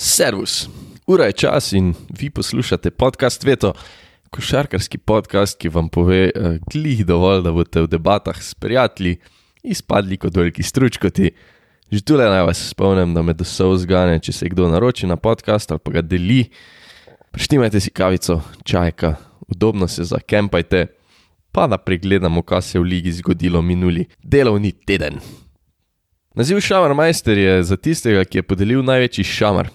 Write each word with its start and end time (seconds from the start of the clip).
Servus, 0.00 0.68
ura 1.06 1.24
je 1.24 1.32
čas 1.32 1.72
in 1.72 1.94
vi 2.18 2.30
poslušate 2.30 2.90
podcast 2.90 3.44
Veto, 3.44 3.72
košarkarski 4.30 4.98
podcast, 4.98 5.58
ki 5.58 5.72
vam 5.74 5.88
pove, 5.88 6.30
uh, 6.30 6.54
glih 6.70 7.00
dovolj, 7.06 7.42
da 7.42 7.50
boste 7.52 7.82
v 7.82 7.88
debatah 7.90 8.36
s 8.42 8.54
prijatelji 8.54 9.16
izpadli 9.62 10.16
kot 10.16 10.36
veliki 10.36 10.62
stručkoti. 10.62 11.32
Že 11.90 12.00
tu 12.06 12.16
le 12.16 12.28
naj 12.30 12.44
vas 12.46 12.60
spomnim, 12.70 13.14
da 13.14 13.24
me 13.26 13.34
do 13.34 13.44
so 13.44 13.72
vzgane, 13.72 14.20
če 14.22 14.32
se 14.32 14.48
kdo 14.52 14.68
naroči 14.70 15.06
na 15.06 15.16
podcast 15.16 15.74
ali 15.74 15.82
pa 15.82 15.96
ga 15.96 16.02
deli. 16.02 16.44
Prištimajte 17.34 17.80
si 17.80 17.90
kavico, 17.90 18.38
čajka, 18.64 19.16
udobno 19.48 19.88
se 19.88 20.04
zakempajte, 20.04 20.86
pa 21.50 21.66
da 21.66 21.78
pregledamo, 21.78 22.44
kaj 22.46 22.62
se 22.62 22.78
je 22.78 22.84
v 22.84 22.86
ligi 22.86 23.16
zgodilo 23.18 23.62
minuli 23.62 24.06
delovni 24.22 24.72
teden. 24.72 25.18
Naziv 26.38 26.60
Šamarmajster 26.60 27.38
je 27.38 27.62
za 27.62 27.76
tistega, 27.76 28.22
ki 28.24 28.38
je 28.38 28.46
podelil 28.46 28.86
največji 28.86 29.26
šamar. 29.26 29.74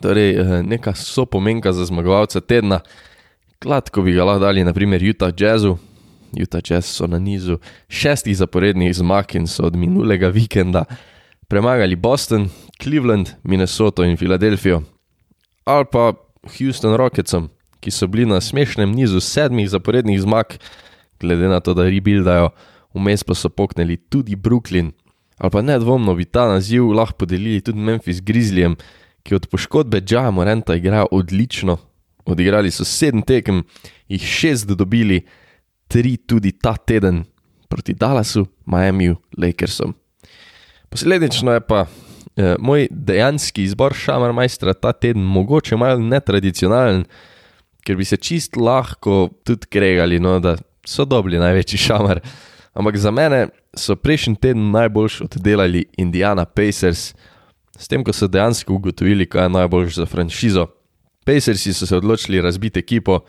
Torej, 0.00 0.36
eh, 0.36 0.62
neka 0.62 0.94
so 0.94 1.26
pomenka 1.26 1.72
za 1.72 1.84
zmagovalca 1.84 2.40
tedna. 2.40 2.80
Kladko 3.58 4.02
bi 4.02 4.12
ga 4.12 4.24
lahko 4.24 4.44
dali, 4.44 4.64
naprimer, 4.64 5.02
Utah 5.02 5.32
Jazzu. 5.32 5.78
Utah 6.36 6.60
Jazz 6.60 6.84
so 6.84 7.06
na 7.06 7.18
nizu 7.18 7.58
šestih 7.88 8.36
zaporednih 8.36 8.94
zmag 8.94 9.34
in 9.34 9.46
so 9.46 9.64
od 9.64 9.76
minulega 9.76 10.28
vikenda 10.28 10.84
premagali 11.48 11.96
Boston, 11.96 12.48
Cleveland, 12.82 13.28
Minnesoto 13.42 14.04
in 14.04 14.16
Filadelfijo. 14.16 14.82
Ali 15.64 15.84
pa 15.92 16.12
Houston 16.58 16.96
Rocketsom, 16.96 17.48
ki 17.80 17.90
so 17.90 18.06
bili 18.06 18.26
na 18.26 18.40
smešnem 18.40 18.92
nizu 18.92 19.20
sedmih 19.20 19.70
zaporednih 19.70 20.20
zmag, 20.20 20.58
glede 21.20 21.48
na 21.48 21.60
to, 21.60 21.74
da 21.74 21.88
rebuildajo, 21.88 22.50
vmes 22.94 23.24
pa 23.24 23.34
so 23.34 23.48
poknili 23.48 23.96
tudi 23.96 24.36
Brooklyn. 24.36 24.92
Ali 25.38 25.50
pa 25.50 25.62
nedvomno 25.62 26.14
bi 26.14 26.24
ta 26.24 26.48
naziv 26.48 26.92
lahko 26.92 27.24
podelili 27.24 27.60
tudi 27.64 27.80
Memphis 27.80 28.20
Grizzlyjem, 28.20 28.76
ki 29.28 29.36
od 29.36 29.46
poškodbe 29.46 30.00
Džaja 30.00 30.30
Morenta 30.30 30.74
igrajo 30.74 31.06
odlično. 31.12 31.76
Odigrali 32.24 32.70
so 32.70 32.84
sedem 32.84 33.22
tekem, 33.22 33.62
jih 34.08 34.24
šest 34.24 34.70
dobili, 34.72 35.20
tri 35.88 36.16
tudi 36.16 36.52
ta 36.52 36.76
teden 36.76 37.24
proti 37.68 37.94
Dallasu, 37.94 38.46
Miamiju, 38.66 39.16
Lakersom. 39.38 39.94
Posledično 40.88 41.52
je 41.52 41.60
pa 41.60 41.84
eh, 41.84 42.54
moj 42.58 42.88
dejanski 42.90 43.62
izbor 43.62 43.94
šamar 43.94 44.32
majstra 44.32 44.72
ta 44.74 44.92
teden 44.92 45.22
mogoče 45.22 45.76
malo 45.76 46.00
netradicionalen, 46.00 47.04
ker 47.84 47.96
bi 47.96 48.04
se 48.04 48.16
čist 48.16 48.56
lahko 48.56 49.28
tudi 49.44 49.68
kregali, 49.68 50.20
no, 50.20 50.38
da 50.40 50.56
so 50.84 51.04
dobili 51.04 51.38
največji 51.38 51.78
šamar. 51.78 52.20
Ampak 52.72 52.96
za 52.96 53.10
mene 53.10 53.48
so 53.76 53.96
prejšnji 53.96 54.36
teden 54.36 54.70
najboljši 54.70 55.24
oddelali 55.24 55.84
Indiana 55.96 56.44
Pacers, 56.44 57.12
s 57.78 57.88
tem, 57.88 58.04
ko 58.04 58.12
so 58.12 58.26
dejansko 58.26 58.74
ugotovili, 58.74 59.26
kaj 59.26 59.44
je 59.44 59.54
najboljše 59.54 60.00
za 60.00 60.06
franšizo. 60.06 60.66
Pacersi 61.24 61.72
so 61.72 61.86
se 61.86 61.96
odločili 61.96 62.40
razbiti 62.40 62.78
ekipo, 62.78 63.20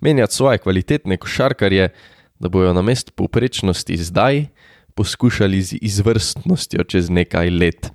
menjati 0.00 0.34
svoje 0.34 0.58
kvalitetne 0.58 1.16
košarkarje, 1.16 1.88
da 2.38 2.48
bojo 2.48 2.72
na 2.72 2.82
mest 2.82 3.14
povprečnosti 3.14 3.96
zdaj 3.96 4.46
poskušali 4.94 5.62
z 5.62 5.78
izvrstnostjo 5.82 6.84
čez 6.84 7.10
nekaj 7.10 7.50
let. 7.50 7.90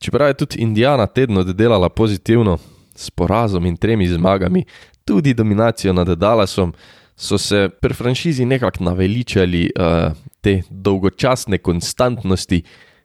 Čeprav 0.00 0.28
je 0.28 0.34
tudi 0.34 0.58
Indiana 0.58 1.06
teden 1.06 1.38
oddelala 1.38 1.88
pozitivno, 1.88 2.58
s 3.00 3.10
porazom 3.10 3.66
in 3.66 3.76
tremi 3.76 4.08
zmagami, 4.08 4.64
tudi 5.04 5.34
dominacijo 5.34 5.92
nad 5.92 6.08
Dallasom, 6.08 6.74
so 7.16 7.38
se 7.38 7.68
pri 7.80 7.94
franšizi 7.94 8.44
nekako 8.44 8.84
naveličali 8.84 9.70
uh, 9.76 10.12
te 10.40 10.62
dolgočasne 10.70 11.58
konstantnosti, 11.58 12.62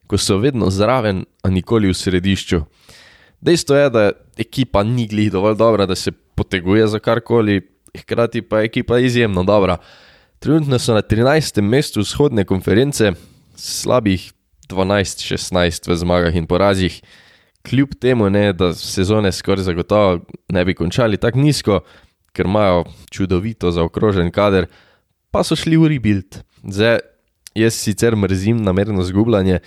ko 0.08 0.18
so 0.18 0.38
vedno 0.38 0.70
zraven, 0.70 1.26
a 1.44 1.50
nikoli 1.50 1.90
v 1.90 1.98
središču. 1.98 2.62
Dejstvo 3.42 3.76
je, 3.76 3.90
da 3.90 4.12
ekipa 4.38 4.84
ni 4.84 5.08
glih 5.08 5.32
dovolj 5.32 5.58
dobra, 5.58 5.86
da 5.86 5.96
se 5.96 6.12
poteguje 6.12 6.88
za 6.88 7.00
karkoli, 7.00 7.62
hkrati 7.98 8.42
pa 8.42 8.60
je 8.60 8.66
ekipa 8.66 9.00
izjemno 9.00 9.44
dobra. 9.44 9.78
Trenutno 10.40 10.80
so 10.80 10.94
na 10.94 11.02
13. 11.02 11.62
mestu 11.62 12.02
vzhodne 12.02 12.46
konference, 12.46 13.14
slabih 13.56 14.32
12-16 14.70 15.90
v 15.90 15.96
zmagah 15.96 16.36
in 16.36 16.48
porazih. 16.48 17.02
Kljub 17.66 17.96
temu, 18.02 18.30
ne, 18.30 18.54
da 18.54 18.74
sezone 18.74 19.32
skoraj 19.32 19.64
zagotovo 19.66 20.20
ne 20.54 20.66
bi 20.66 20.74
končali 20.74 21.18
tako 21.18 21.40
nizko, 21.40 21.80
ker 22.36 22.46
imajo 22.46 22.84
čudovito 23.12 23.72
zaokrožen 23.72 24.30
kader, 24.32 24.68
pa 25.32 25.44
so 25.44 25.56
šli 25.56 25.78
v 25.78 25.90
rebuild. 25.96 26.42
Zdaj, 26.62 27.00
jaz 27.56 27.80
sicer 27.80 28.16
mrzim 28.16 28.62
namerno 28.64 29.04
zgubljanje, 29.04 29.60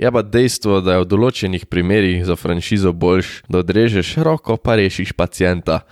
je 0.00 0.12
pa 0.12 0.22
dejstvo, 0.22 0.78
da 0.80 0.96
je 0.96 1.02
v 1.02 1.08
določenih 1.12 1.66
primerjih 1.68 2.24
za 2.24 2.36
franšizo 2.40 2.94
boljš, 2.96 3.42
da 3.52 3.60
odrežeš 3.60 4.14
roko, 4.24 4.56
pa 4.56 4.78
rešiš 4.80 5.12
pacijenta, 5.12 5.82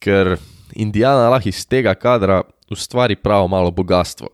ker 0.00 0.38
Indijana 0.72 1.28
lahko 1.28 1.50
iz 1.50 1.60
tega 1.68 1.92
kadra 1.92 2.40
ustvari 2.72 3.18
pravo 3.20 3.50
malo 3.52 3.70
bogatstvo. 3.70 4.30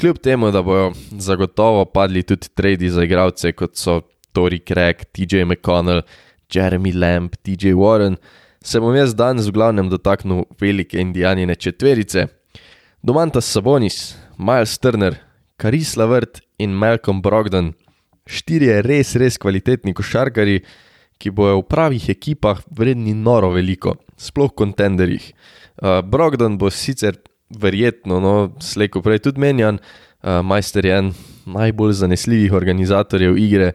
Kljub 0.00 0.22
temu, 0.24 0.48
da 0.50 0.62
bojo 0.64 0.94
zagotovo 1.20 1.84
padli 1.84 2.22
tudi 2.24 2.48
tradi 2.56 2.88
za 2.88 3.04
igralce 3.04 3.52
kot 3.52 3.76
so 3.76 4.00
Tori 4.32 4.62
Craig, 4.64 5.04
TJ 5.12 5.44
McConnell, 5.44 6.00
Jeremy 6.48 6.94
Lamb, 6.96 7.36
TJ 7.44 7.74
Warren, 7.76 8.16
se 8.64 8.80
bom 8.80 8.96
jaz 8.96 9.12
danes 9.14 9.50
v 9.50 9.52
glavnem 9.52 9.92
dotaknil 9.92 10.46
velike 10.60 10.96
indijanine 11.00 11.54
četverice. 11.54 12.26
Domantas 13.02 13.52
Sabonis, 13.52 14.16
Miles 14.38 14.78
Turner, 14.78 15.20
Karis 15.60 15.96
Lavert 15.96 16.40
in 16.58 16.72
Malcolm 16.72 17.20
Brogdon, 17.20 17.74
štirje 18.30 18.80
res, 18.86 19.14
res 19.20 19.38
kvalitetni 19.40 19.94
košarkari, 19.96 20.60
ki 21.20 21.32
bojo 21.36 21.60
v 21.60 21.66
pravih 21.68 22.06
ekipah 22.12 22.62
vredni 22.72 23.12
noro 23.12 23.50
veliko, 23.52 23.98
sploh 24.16 24.52
kontenderjih. 24.56 25.26
Uh, 25.80 26.00
Brogdon 26.06 26.56
bo 26.60 26.70
sicer 26.72 27.18
verjetno, 27.50 28.20
no, 28.22 28.34
slejko 28.62 29.02
prej 29.04 29.24
tudi 29.26 29.42
menjan, 29.42 29.80
uh, 29.80 30.40
majster 30.46 30.86
je 30.86 30.96
en 30.96 31.10
najbolj 31.50 31.98
zanesljivih 32.00 32.54
organizatorjev 32.56 33.36
igre, 33.40 33.72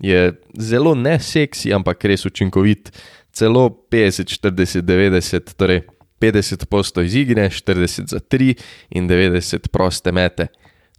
je 0.00 0.32
zelo 0.60 0.94
ne 0.94 1.18
seksi, 1.20 1.72
ampak 1.72 2.04
res 2.04 2.26
učinkovit 2.28 2.92
celo 3.36 3.68
50, 3.92 4.32
40, 4.40 4.82
90, 4.84 5.54
torej 5.56 5.82
50 6.20 6.64
posto 6.72 7.02
iz 7.04 7.14
igre, 7.16 7.48
40 7.50 8.12
za 8.12 8.20
3 8.20 8.54
in 8.96 9.08
90 9.08 9.68
proste 9.68 10.12
mete. 10.12 10.48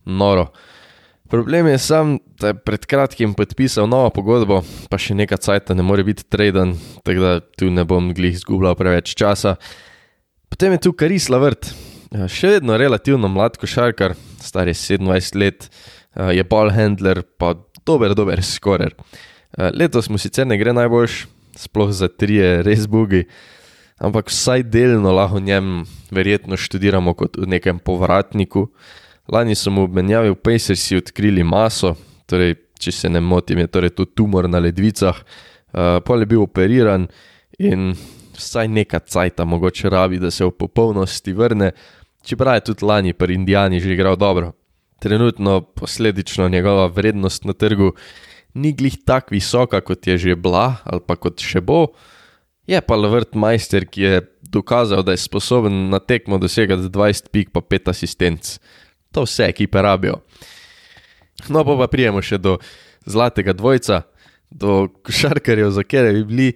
Noro. 0.06 0.52
Problem 1.28 1.68
je 1.68 1.78
sam, 1.78 2.20
da 2.40 2.48
je 2.48 2.54
pred 2.54 2.86
kratkim 2.86 3.34
podpisal 3.34 3.88
novo 3.90 4.08
pogodbo, 4.16 4.62
pa 4.88 4.96
še 4.96 5.12
nekaj 5.18 5.42
cajta 5.44 5.76
ne 5.76 5.84
more 5.84 6.06
biti 6.08 6.24
traden, 6.24 6.72
tako 7.04 7.20
da 7.20 7.32
tu 7.60 7.68
ne 7.68 7.84
bom 7.84 8.14
glih 8.16 8.38
izgubljal 8.38 8.78
preveč 8.80 9.12
časa. 9.20 9.58
Potem 10.48 10.78
je 10.78 10.86
tu 10.86 10.94
Karis 10.96 11.28
Lavrt, 11.28 11.68
še 12.32 12.54
vedno 12.56 12.78
relativno 12.80 13.28
mlad 13.28 13.60
košarkar, 13.60 14.16
star 14.40 14.72
je 14.72 14.76
27 14.80 15.36
let, 15.36 15.68
je 16.32 16.46
ball 16.48 16.72
handler, 16.72 17.20
pa 17.36 17.58
dober, 17.84 18.16
dober 18.16 18.40
skorer. 18.40 18.96
Letos 19.76 20.08
mu 20.08 20.22
sicer 20.22 20.48
ne 20.48 20.56
gre 20.56 20.72
najboljš, 20.78 21.26
sploh 21.60 21.92
za 21.92 22.08
trije, 22.08 22.62
res 22.64 22.88
bugi. 22.88 23.26
Ampak 24.00 24.32
vsaj 24.32 24.64
delno 24.72 25.12
lahko 25.12 25.44
njem 25.44 25.82
verjetno 26.14 26.56
študiramo 26.56 27.18
kot 27.20 27.36
v 27.36 27.50
nekem 27.52 27.84
povratniku. 27.84 28.70
Lani 29.28 29.56
so 29.56 29.72
mu 29.72 29.88
v 29.88 30.00
menjavi 30.00 30.32
v 30.32 30.40
Pacersi 30.40 30.98
odkrili 30.98 31.44
maso, 31.44 31.96
torej, 32.26 32.56
če 32.80 32.92
se 32.92 33.10
ne 33.10 33.20
motim, 33.20 33.60
je 33.60 33.68
torej 33.68 33.96
to 33.98 34.06
tumor 34.06 34.48
na 34.50 34.62
ledvicah, 34.64 35.18
uh, 35.18 35.98
pol 36.06 36.24
je 36.24 36.30
bil 36.30 36.46
operiran 36.46 37.08
in 37.60 37.92
vsaj 38.38 38.70
neka 38.70 39.00
cajta 39.00 39.46
mogoče 39.46 39.90
rabi, 39.90 40.22
da 40.22 40.32
se 40.32 40.46
v 40.46 40.54
popolnosti 40.54 41.34
vrne, 41.34 41.72
čeprav 42.24 42.60
je 42.60 42.68
tudi 42.72 42.86
lani 42.86 43.14
pri 43.14 43.36
Indijani 43.36 43.80
že 43.80 43.94
igral 43.94 44.16
dobro. 44.16 44.54
Trenutno 45.00 45.62
posledično 45.62 46.50
njegova 46.50 46.88
vrednost 46.88 47.46
na 47.46 47.54
trgu 47.54 47.92
ni 48.54 48.74
glih 48.74 48.98
tako 49.06 49.36
visoka, 49.36 49.82
kot 49.82 50.08
je 50.08 50.18
že 50.18 50.36
bila 50.36 50.78
ali 50.86 51.02
pa 51.08 51.16
kot 51.16 51.42
še 51.42 51.62
bo. 51.62 51.94
Je 52.68 52.82
pa 52.82 52.96
Levert 52.96 53.36
majster, 53.36 53.86
ki 53.86 54.02
je 54.02 54.22
dokazal, 54.42 55.04
da 55.04 55.12
je 55.12 55.24
sposoben 55.24 55.90
na 55.90 56.00
tekmo 56.00 56.38
dosegati 56.38 56.90
20 56.92 57.30
pik 57.32 57.52
pa 57.56 57.62
5 57.62 57.90
asistenc. 57.90 58.58
To 59.18 59.26
vse 59.26 59.50
ekipe 59.50 59.82
rabijo. 59.82 60.22
No, 61.50 61.64
pa, 61.66 61.74
pa 61.78 61.88
prijemo 61.90 62.22
še 62.22 62.38
do 62.38 62.58
zlatega 63.10 63.56
dvojca, 63.58 64.04
do 64.50 64.88
košarkarjev, 65.06 65.72
za 65.74 65.84
kere 65.84 66.12
bi 66.14 66.24
bili, 66.28 66.48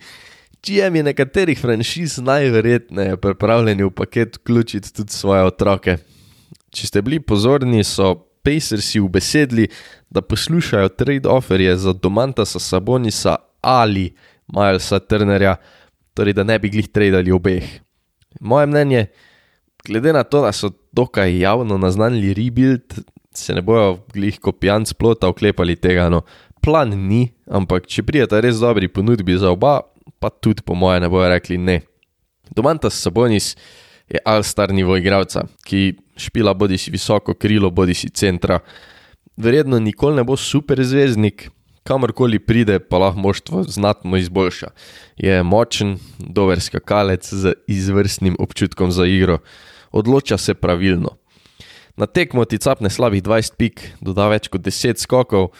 čijem 0.62 1.00
je 1.00 1.04
nekaterih 1.10 1.60
franšiz 1.60 2.20
najverjetneje 2.22 3.18
pripravljeni 3.18 3.88
v 3.88 3.94
paket 3.98 4.38
vključiti 4.38 4.94
tudi 4.94 5.14
svoje 5.14 5.48
otroke. 5.50 5.98
Če 6.72 6.88
ste 6.88 7.02
bili 7.02 7.20
pozorni, 7.20 7.84
so 7.84 8.14
Pacersi 8.42 9.02
v 9.02 9.10
besedli, 9.10 9.68
da 10.10 10.22
poslušajo 10.22 10.94
trade 10.98 11.30
offerje 11.30 11.76
za 11.78 11.94
Domantasa 11.94 12.60
Sabonisa 12.60 13.36
ali 13.62 14.08
Milesa 14.50 15.00
Turnerja, 15.00 15.56
torej 16.14 16.34
da 16.34 16.44
ne 16.44 16.60
bi 16.60 16.70
glih 16.70 16.90
tradali 16.90 17.32
obeh. 17.32 17.68
Moje 18.40 18.70
mnenje, 18.70 19.06
glede 19.88 20.14
na 20.14 20.24
to, 20.24 20.42
da 20.42 20.52
so 20.52 20.72
dokaj 20.92 21.40
javno 21.40 21.78
naznanili 21.78 22.34
rebuild, 22.34 23.00
se 23.34 23.54
ne 23.54 23.62
bojo 23.62 23.98
glih 24.14 24.40
kopijanc 24.40 24.94
plota 24.94 25.28
oklepali 25.28 25.76
tega. 25.76 26.10
No. 26.10 26.22
Plan 26.62 26.90
ni, 26.90 27.32
ampak 27.48 27.88
če 27.88 28.04
prijeta 28.04 28.42
res 28.44 28.60
dobri 28.62 28.88
ponudbi 28.92 29.38
za 29.38 29.52
oba, 29.52 29.80
pa 30.20 30.30
tudi 30.30 30.62
po 30.66 30.76
moje 30.76 31.00
ne 31.02 31.10
bojo 31.10 31.30
rekli 31.30 31.58
ne. 31.58 31.82
Domantas 32.52 33.00
Sabonis 33.02 33.56
je 34.12 34.20
all-star 34.26 34.74
nivo 34.76 34.98
igralca, 34.98 35.46
ki 35.66 35.96
špila 36.20 36.54
bodi 36.54 36.78
si 36.78 36.92
visoko 36.92 37.34
krilo, 37.34 37.72
bodi 37.72 37.96
si 37.96 38.10
centra. 38.10 38.60
Verjetno 39.38 39.80
nikoli 39.80 40.20
ne 40.20 40.26
bo 40.28 40.36
super 40.38 40.84
zvezdnik, 40.84 41.48
kamorkoli 41.88 42.40
pride, 42.40 42.80
pa 42.80 43.00
lahko 43.02 43.20
moštvo 43.20 43.64
znatno 43.64 44.18
izboljša. 44.18 44.70
Je 45.18 45.44
močen, 45.44 45.98
dober 46.20 46.62
skakalec 46.62 47.34
z 47.34 47.54
izvrstnim 47.68 48.36
občutkom 48.40 48.92
za 48.92 49.08
igro, 49.08 49.40
odloča 49.92 50.38
se 50.38 50.54
pravilno. 50.54 51.18
Na 51.96 52.06
tekmo 52.06 52.46
ti 52.46 52.58
capne 52.58 52.90
slabih 52.90 53.24
20 53.24 53.58
pik, 53.58 53.82
doda 54.02 54.28
več 54.32 54.48
kot 54.48 54.64
10 54.64 55.02
skokov, 55.04 55.52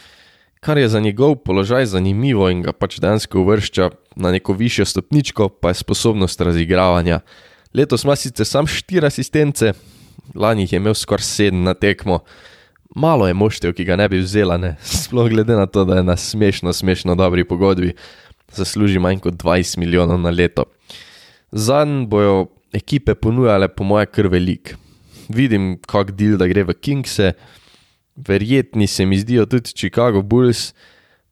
kar 0.62 0.78
je 0.78 0.88
za 0.90 1.00
njegov 1.00 1.36
položaj 1.46 1.86
zanimivo 1.86 2.50
in 2.50 2.62
ga 2.62 2.72
pač 2.74 3.00
dejansko 3.02 3.42
uvršča 3.42 3.90
na 4.16 4.32
neko 4.32 4.54
višjo 4.54 4.86
stopničko, 4.86 5.50
pa 5.50 5.74
je 5.74 5.82
sposobnost 5.82 6.42
razigravanja. 6.42 7.20
Letos 7.74 8.04
ima 8.04 8.16
sicer 8.16 8.46
sam 8.46 8.68
4 8.68 9.06
asistence, 9.06 9.74
lani 10.36 10.64
jih 10.64 10.74
je 10.74 10.78
imel 10.78 10.96
skoraj 10.96 11.24
7 11.24 11.64
na 11.66 11.74
tekmo. 11.74 12.20
Malo 12.96 13.28
je 13.28 13.34
moštev, 13.34 13.74
ki 13.74 13.86
ga 13.88 13.96
ne 13.96 14.10
bi 14.10 14.20
vzela, 14.20 14.58
ne? 14.58 14.76
sploh 15.04 15.30
glede 15.32 15.56
na 15.56 15.66
to, 15.66 15.86
da 15.86 16.00
je 16.00 16.04
na 16.04 16.18
smešno, 16.18 16.74
smešno 16.74 17.16
dobri 17.16 17.44
pogodbi, 17.48 17.94
zasluži 18.52 19.00
manj 19.00 19.20
kot 19.20 19.34
20 19.34 19.78
milijonov 19.80 20.20
na 20.20 20.30
leto. 20.30 20.66
Zanj 21.52 22.06
bojo 22.08 22.48
ekipe 22.74 23.16
ponujale, 23.16 23.68
po 23.70 23.84
moje, 23.88 24.08
kar 24.12 24.30
velik. 24.32 24.76
Vidim, 25.32 25.76
kak 25.88 26.14
del 26.18 26.38
da 26.40 26.48
gre 26.52 26.66
v 26.68 26.76
Kingse, 26.76 27.34
verjetni 28.16 28.88
se 28.88 29.06
mi 29.06 29.20
zdijo 29.20 29.46
tudi 29.46 29.74
Chicago 29.76 30.22
Bulls, 30.22 30.72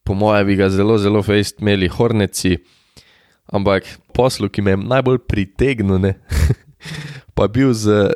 po 0.04 0.14
moje 0.14 0.46
bi 0.46 0.56
ga 0.60 0.70
zelo, 0.70 0.98
zelo 0.98 1.22
fejst 1.24 1.60
imeli 1.62 1.90
Horneci, 1.92 2.58
ampak 3.54 3.88
poslu, 4.16 4.50
ki 4.50 4.64
me 4.66 4.76
je 4.76 4.84
najbolj 4.84 5.20
pritegnil, 5.28 6.14
pa 7.36 7.48
bil 7.48 7.74
z 7.74 8.10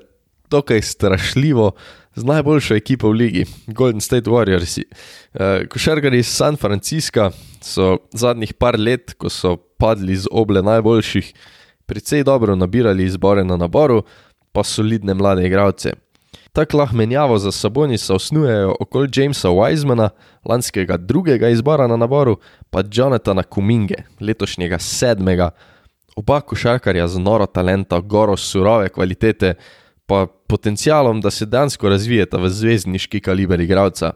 dokaj 0.53 0.81
strašljivo, 0.81 1.71
z 2.15 2.23
najboljšo 2.29 2.75
ekipo 2.77 3.09
v 3.09 3.13
ligi, 3.13 3.43
Golden 3.67 4.01
State 4.01 4.29
Warriors. 4.29 4.77
Uh, 4.77 5.65
Košarkari 5.69 6.19
iz 6.21 6.29
San 6.29 6.57
Francisca 6.61 7.31
so 7.61 7.97
zadnjih 8.13 8.53
par 8.53 8.77
let, 8.79 9.15
ko 9.17 9.29
so 9.33 9.55
padli 9.81 10.15
z 10.15 10.29
oble 10.31 10.61
najboljših, 10.61 11.33
precej 11.93 12.23
dobro 12.23 12.55
nabirali 12.55 13.03
izbore 13.03 13.43
na 13.43 13.57
naboru, 13.57 14.01
pa 14.51 14.63
solidne 14.63 15.13
mlade 15.13 15.45
igralce. 15.45 15.91
Tako 16.53 16.77
lahko 16.77 16.95
menjavo 16.95 17.37
za 17.37 17.51
Sabonisa 17.51 18.15
osnujejo 18.15 18.75
okoli 18.79 19.09
Jamesa 19.15 19.49
Wisemana, 19.49 20.09
lanskega 20.45 20.97
drugega 20.97 21.49
izbora 21.49 21.87
na 21.87 21.97
naboru, 21.97 22.37
pa 22.69 22.81
Jonathana 22.91 23.43
Kuminge, 23.43 23.95
letošnjega 24.19 24.79
sedmega. 24.79 25.49
Oba 26.15 26.41
košarkarja 26.41 27.07
z 27.07 27.19
noro 27.19 27.45
talenta, 27.45 27.99
goro 27.99 28.37
surove 28.37 28.89
kvalitete, 28.89 29.53
pa 30.05 30.25
potencialom, 30.47 31.21
da 31.21 31.31
se 31.31 31.45
dansko 31.45 31.89
razvijeta 31.89 32.37
v 32.37 32.49
zvezdniški 32.49 33.21
kaliber 33.21 33.61
igralca. 33.61 34.13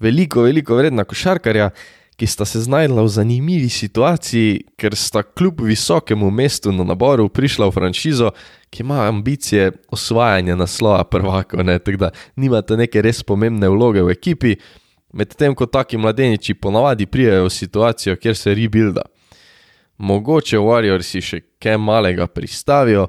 Veliko, 0.00 0.42
veliko 0.42 0.76
vredna 0.76 1.04
košarkarja, 1.04 1.70
ki 2.18 2.26
sta 2.26 2.44
se 2.44 2.60
znašla 2.60 3.02
v 3.02 3.08
zanimivi 3.08 3.68
situaciji, 3.68 4.64
ker 4.76 4.96
sta 4.98 5.22
kljub 5.22 5.60
visokemu 5.60 6.30
mestu 6.30 6.72
na 6.72 6.84
naboru 6.84 7.28
prišla 7.28 7.68
v 7.68 7.74
franšizo, 7.76 8.30
ki 8.70 8.82
ima 8.82 9.04
ambicije 9.06 9.70
osvajanja 9.94 10.56
naslova 10.56 11.04
prvaka, 11.04 11.62
tako 11.78 11.96
da 11.96 12.10
nimate 12.36 12.76
neke 12.76 13.02
res 13.02 13.22
pomembne 13.22 13.70
vloge 13.70 14.02
v 14.02 14.10
ekipi, 14.10 14.56
medtem 15.12 15.54
ko 15.54 15.66
taki 15.66 15.96
mladeniči 15.96 16.54
ponavadi 16.54 17.06
prijajo 17.06 17.46
v 17.46 17.54
situacijo, 17.54 18.16
kjer 18.16 18.36
se 18.36 18.54
rebuilda. 18.54 19.06
Mogoče 19.98 20.58
Warriorsi 20.58 21.22
še 21.22 21.40
kaj 21.62 21.78
malega 21.78 22.26
pristavijo, 22.26 23.06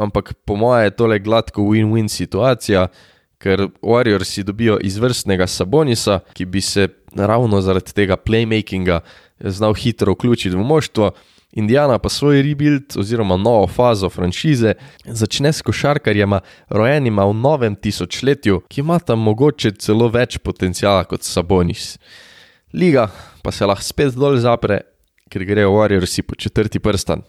ampak 0.00 0.32
po 0.44 0.56
mojem 0.56 0.88
je 0.88 0.96
tole 0.96 1.18
gladko 1.20 1.62
win-win 1.68 2.08
situacija, 2.08 2.88
ker 3.38 3.68
Warriorsi 3.82 4.42
dobijo 4.42 4.78
izvrstnega 4.82 5.46
Sabonisa, 5.46 6.20
ki 6.32 6.44
bi 6.44 6.60
se 6.60 6.88
ravno 7.14 7.60
zaradi 7.60 7.94
tega 7.94 8.16
playmakinga 8.16 9.00
znal 9.40 9.74
hitro 9.74 10.12
vključiti 10.12 10.56
v 10.56 10.64
moštvo. 10.64 11.10
Indiana 11.52 11.98
pa 11.98 12.08
svoj 12.08 12.42
rebuild 12.42 12.96
oziroma 12.96 13.36
novo 13.36 13.66
fazo 13.66 14.10
franšize 14.10 14.74
začne 15.04 15.52
s 15.52 15.62
košarkarjema, 15.62 16.40
rojenima 16.68 17.24
v 17.24 17.34
novem 17.34 17.76
tisočletju, 17.76 18.60
ki 18.68 18.80
ima 18.80 18.98
tam 18.98 19.22
mogoče 19.24 19.72
celo 19.80 20.10
več 20.12 20.38
potencijala 20.38 21.04
kot 21.04 21.24
Sabonis. 21.24 21.96
Liga 22.72 23.08
pa 23.42 23.52
se 23.52 23.66
lahko 23.66 23.82
spet 23.82 24.14
dol 24.14 24.36
zapre, 24.36 24.82
ker 25.32 25.44
grejo 25.48 25.72
Warriorsi 25.72 26.22
po 26.22 26.36
četrti 26.36 26.78
prstan. 26.78 27.24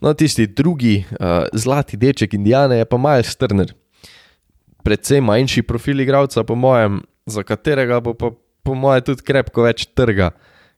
No, 0.00 0.14
tisti 0.14 0.46
drugi 0.46 1.04
uh, 1.04 1.44
zlati 1.52 1.96
deček 1.96 2.34
Indijane 2.34 2.78
je 2.78 2.84
pa 2.84 2.96
Miles 2.96 3.36
Turner. 3.36 3.74
Predvsem 4.86 5.24
manjši 5.26 5.64
profil 5.66 6.00
igralca, 6.00 6.44
po 6.46 6.54
mojem, 6.54 7.00
za 7.26 7.42
katerega 7.42 7.98
bo 8.00 8.14
pa 8.14 8.30
po 8.66 8.74
mojem 8.74 9.06
tudi 9.06 9.24
krepko 9.26 9.64
več 9.66 9.86
trga, 9.98 10.32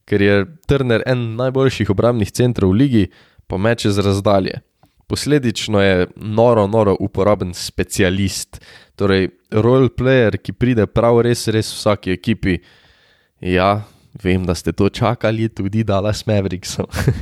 ker 0.08 0.24
je 0.24 0.38
Turner 0.68 1.04
en 1.08 1.34
najboljših 1.40 1.92
obrambnih 1.92 2.32
centrov 2.32 2.74
v 2.74 2.80
ligi, 2.82 3.04
pa 3.48 3.60
meče 3.60 3.92
z 3.92 4.04
razdalje. 4.04 4.60
Posledično 5.08 5.80
je 5.80 6.08
noro, 6.16 6.66
noro 6.68 6.92
uporaben 7.00 7.54
specialist, 7.56 8.60
torej 8.96 9.30
roleplayer, 9.52 10.36
ki 10.36 10.52
pride 10.52 10.84
prav 10.92 11.22
res, 11.24 11.46
res 11.48 11.72
vsaki 11.72 12.12
ekipi. 12.12 12.58
Ja, 13.40 13.86
vem, 14.20 14.44
da 14.44 14.56
ste 14.56 14.76
to 14.76 14.90
čakali, 14.92 15.48
tudi 15.48 15.84
Dallas 15.88 16.26
Mavericks. 16.28 16.76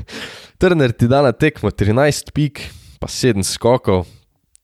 Turner 0.62 0.90
ti 0.90 1.06
da 1.06 1.22
na 1.22 1.30
tekmo 1.30 1.70
13 1.70 2.34
pik, 2.34 2.62
pa 2.98 3.06
7 3.06 3.46
skokov. 3.46 4.06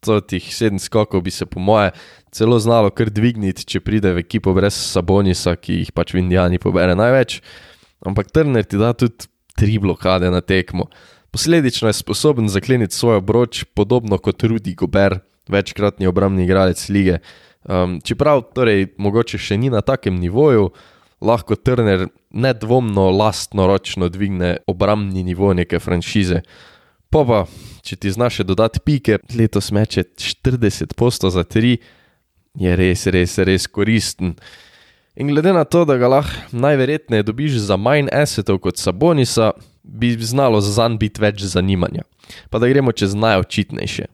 To 0.02 0.18
tih 0.18 0.42
7 0.42 0.82
skokov 0.82 1.22
bi 1.22 1.30
se 1.30 1.46
po 1.46 1.60
moje 1.60 1.92
celo 2.34 2.58
znalo 2.58 2.90
kar 2.90 3.06
dvigniti, 3.06 3.62
če 3.62 3.78
pride 3.80 4.10
v 4.16 4.24
ekipo 4.24 4.50
brez 4.56 4.74
Sabonisa, 4.74 5.54
ki 5.54 5.76
jih 5.84 5.92
pač 5.94 6.10
v 6.10 6.24
Indijani 6.24 6.58
pobere 6.58 6.96
največ. 6.98 7.38
Ampak 8.02 8.32
Turner 8.34 8.66
ti 8.66 8.80
da 8.80 8.90
tudi 8.98 9.30
3 9.62 9.78
blokade 9.78 10.30
na 10.30 10.40
tekmo. 10.42 10.88
Posledično 11.30 11.88
je 11.88 12.00
sposoben 12.00 12.50
zakleniti 12.50 12.96
svojo 12.96 13.20
broč, 13.20 13.62
podobno 13.78 14.18
kot 14.18 14.42
Rudy 14.42 14.74
Gober, 14.74 15.20
večkratni 15.48 16.10
obrambni 16.10 16.44
igralec 16.44 16.82
lige. 16.88 17.20
Um, 17.62 18.00
čeprav 18.02 18.42
torej 18.56 18.88
mogoče 18.98 19.38
še 19.38 19.54
ni 19.56 19.70
na 19.70 19.84
takem 19.86 20.18
nivoju, 20.18 20.72
lahko 21.22 21.54
Turner 21.54 22.08
nedvomno 22.34 23.06
lastno 23.14 23.68
ročno 23.70 24.10
dvigne 24.10 24.56
obrambni 24.66 25.22
nivo 25.22 25.54
neke 25.54 25.78
franšize. 25.78 26.42
Pa 27.12 27.22
pa, 27.28 27.44
če 27.82 27.96
ti 27.96 28.10
znaš 28.10 28.42
dodati 28.46 28.80
pike, 28.80 29.18
letos 29.38 29.72
meče 29.74 30.04
40 30.16 30.94
posto 30.94 31.30
za 31.30 31.44
3, 31.44 31.76
je 32.62 32.76
res, 32.76 33.06
res, 33.06 33.38
res 33.38 33.66
koristen. 33.66 34.36
In 35.16 35.28
glede 35.28 35.52
na 35.52 35.64
to, 35.64 35.84
da 35.84 35.98
ga 36.00 36.08
lahko 36.08 36.56
najverjetneje 36.56 37.26
dobiš 37.28 37.58
za 37.66 37.76
manj 37.76 38.08
assetov 38.12 38.62
kot 38.64 38.78
Sabonisa, 38.80 39.52
bi 39.82 40.16
znalo 40.16 40.60
za 40.60 40.88
njim 40.88 40.98
biti 40.98 41.20
več 41.20 41.42
zanimanja. 41.42 42.06
Pa 42.50 42.58
da 42.58 42.68
gremo 42.68 42.92
čez 42.92 43.14
najočitnejše. 43.14 44.06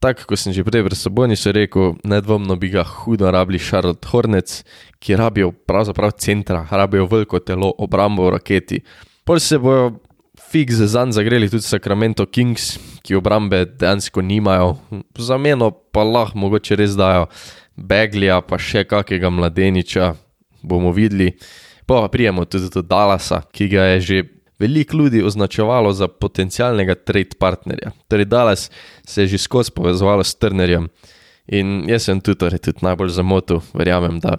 Tako 0.00 0.24
kot 0.30 0.40
sem 0.40 0.54
že 0.56 0.64
prej 0.64 0.86
v 0.86 0.96
Sabonisu 0.96 1.52
rekel, 1.52 1.98
nedvomno 2.04 2.56
bi 2.56 2.70
ga 2.72 2.84
hudo 2.84 3.28
rabili 3.28 3.58
Charlotte 3.60 4.08
Hornets, 4.08 4.64
ki 4.98 5.16
rabijo 5.16 5.52
pravzaprav 5.52 6.16
centra, 6.16 6.64
rabijo 6.70 7.04
veliko 7.06 7.38
telo, 7.38 7.74
obrambo 7.76 8.24
v 8.24 8.30
raketi. 8.38 8.80
Pol 9.24 9.40
se 9.40 9.58
bojo 9.58 9.98
fiks 10.50 10.74
za 10.74 11.04
njim 11.04 11.12
zagreli 11.12 11.50
tudi 11.50 11.62
Sacramento 11.62 12.26
Kings, 12.26 12.78
ki 13.02 13.14
obrambe 13.14 13.64
dejansko 13.64 14.22
nimajo, 14.22 14.76
za 15.18 15.38
meno 15.38 15.70
pa 15.70 16.02
lahko 16.02 16.38
mogoče 16.38 16.76
res 16.76 16.96
dajo 16.98 17.26
Beglija, 17.76 18.40
pa 18.40 18.58
še 18.58 18.84
kakega 18.84 19.30
mladeniča, 19.30 20.14
bomo 20.62 20.92
videli. 20.92 21.32
Pa 21.86 22.02
pa 22.02 22.08
prijemo 22.08 22.44
tudi 22.44 22.68
do 22.74 22.82
Dallasa, 22.82 23.42
ki 23.52 23.68
ga 23.68 23.84
je 23.94 24.00
že 24.00 24.22
veliko 24.60 24.96
ljudi 24.96 25.22
označevalo 25.22 25.92
za 25.92 26.08
potencialnega 26.08 26.94
trade 26.94 27.38
partnerja. 27.38 27.92
Torej, 28.08 28.24
Dallas 28.24 28.70
se 29.06 29.22
je 29.22 29.26
že 29.26 29.38
skozi 29.38 29.70
povezovalo 29.74 30.24
s 30.24 30.34
Turnerjem 30.34 30.88
in 31.46 31.88
jaz 31.88 32.04
sem 32.04 32.20
tudi, 32.20 32.38
torej, 32.38 32.58
tudi 32.58 32.84
najbolj 32.84 33.10
zamotil, 33.10 33.62
verjamem, 33.74 34.20
da 34.20 34.36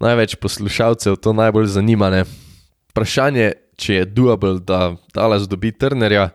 največ 0.00 0.34
poslušalcev 0.34 1.16
to 1.16 1.32
najbolj 1.32 1.66
zanima. 1.66 2.10
Ne? 2.10 2.24
Vprašanje, 2.92 3.52
če 3.80 3.94
je 3.94 4.08
doable, 4.12 4.58
da 4.60 4.94
Dallas 5.14 5.48
dobi 5.48 5.72
Turnerja, 5.72 6.28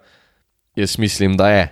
jaz 0.76 0.98
mislim, 0.98 1.38
da 1.38 1.50
je. 1.54 1.66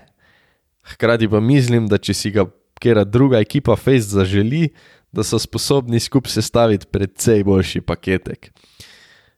Hkrati 0.93 1.29
pa 1.29 1.41
mislim, 1.41 1.87
da 1.89 1.97
če 1.97 2.13
si 2.13 2.31
ga 2.31 2.45
kera 2.81 3.03
druga 3.03 3.41
ekipa 3.41 3.75
Face 3.75 4.13
zaželi, 4.13 4.69
da 5.15 5.23
so 5.23 5.39
sposobni 5.39 5.99
skupaj 5.99 6.35
sestaviti 6.37 6.85
precej 6.91 7.43
boljši 7.43 7.81
paketek. 7.81 8.51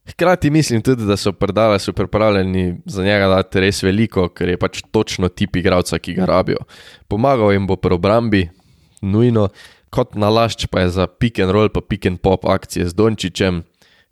Hkrati 0.08 0.50
mislim 0.50 0.82
tudi, 0.82 1.06
da 1.06 1.18
so 1.18 1.32
predale 1.32 1.80
so 1.80 1.94
pripravljeni 1.94 2.78
za 2.86 3.04
njega 3.04 3.28
dati 3.28 3.60
res 3.60 3.84
veliko, 3.84 4.30
ker 4.30 4.50
je 4.50 4.58
pač 4.58 4.82
točno 4.92 5.30
tip 5.30 5.56
igralca, 5.56 6.00
ki 6.00 6.14
ga 6.20 6.26
rabijo. 6.26 6.64
Pomagal 7.08 7.52
jim 7.54 7.68
bo 7.68 7.76
pri 7.76 7.96
obrambi, 7.96 8.48
nujno, 9.02 9.50
kot 9.90 10.16
nalašč 10.16 10.68
pa 10.72 10.86
je 10.86 10.94
za 11.00 11.08
pick 11.08 11.40
and 11.40 11.52
roll, 11.52 11.70
pa 11.70 11.82
pick 11.82 12.06
and 12.06 12.20
pop 12.24 12.46
akcije 12.46 12.88
z 12.88 12.96
Dončićem. 12.96 13.64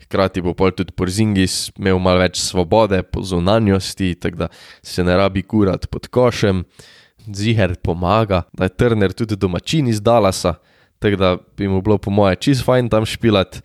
Hkrati 0.04 0.42
bo 0.42 0.54
pol 0.54 0.74
tudi 0.76 0.94
Porzingis 0.94 1.72
imel 1.80 2.00
malo 2.04 2.22
več 2.22 2.40
svobode 2.44 3.00
po 3.04 3.24
zunanjosti, 3.24 4.14
tako 4.20 4.46
da 4.46 4.48
se 4.84 5.04
ne 5.04 5.16
rabi 5.18 5.44
kurati 5.44 5.88
pod 5.88 6.08
košem. 6.08 6.64
Ziger 7.26 7.74
pomaga, 7.82 8.44
da 8.54 8.68
je 8.68 8.76
Turner 8.78 9.14
tudi 9.14 9.36
domačin 9.36 9.88
iz 9.90 10.02
Dallasa, 10.02 10.60
tako 11.02 11.18
da 11.18 11.30
bi 11.58 11.68
mu 11.68 11.82
bilo 11.82 11.98
po 11.98 12.12
moje 12.14 12.36
čist 12.36 12.66
fajn 12.68 12.92
tam 12.94 13.06
špilat. 13.10 13.64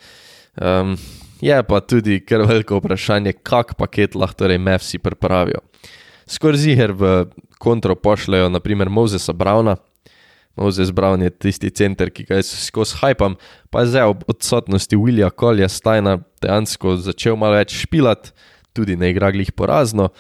Um, 0.57 0.97
je 1.41 1.59
pa 1.69 1.81
tudi 1.81 2.23
kar 2.25 2.47
veliko 2.49 2.79
vprašanje, 2.81 3.35
kak 3.43 3.75
paket 3.77 4.15
lahko 4.15 4.45
torej 4.45 4.59
Mavsi 4.59 4.99
pripravijo. 4.99 5.61
Skoraj 6.31 6.63
ziger 6.63 6.93
v 6.93 7.27
kontro 7.59 7.95
pošljajo 7.95 8.49
naprimer 8.49 8.89
Mozesa 8.89 9.33
Brauna, 9.33 9.77
Moses 10.57 10.91
Brown 10.91 11.23
je 11.23 11.31
tisti 11.31 11.71
center, 11.71 12.11
ki 12.11 12.27
ga 12.29 12.41
jaz 12.41 12.51
skozi 12.67 12.99
hypam, 13.01 13.37
pa 13.71 13.85
je 13.85 13.93
zdaj 13.95 14.13
ob 14.13 14.25
odsotnosti 14.29 14.99
Willija 14.99 15.31
Kolja 15.31 15.69
Stajna 15.69 16.19
dejansko 16.43 16.97
začel 17.01 17.39
malo 17.39 17.59
več 17.59 17.77
špilat, 17.85 18.33
tudi 18.77 18.97
na 18.99 19.11
igraglih 19.11 19.53
porazno. 19.57 20.11